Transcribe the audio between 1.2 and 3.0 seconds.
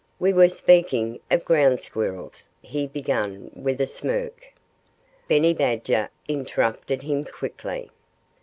of Ground Squirrels" he